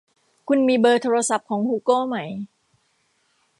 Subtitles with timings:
[0.47, 2.17] คุณมีเบอร์โทรศัพท์ของฮูโกไหม